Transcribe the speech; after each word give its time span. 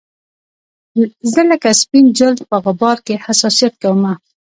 زه 1.31 1.41
لکه 1.51 1.69
سپین 1.81 2.05
جلد 2.17 2.39
په 2.49 2.57
غبار 2.65 2.97
کې 3.05 3.21
حساسیت 3.25 3.73
کومه 3.83 4.13